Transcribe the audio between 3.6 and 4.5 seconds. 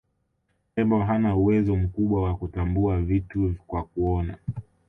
kwa kuona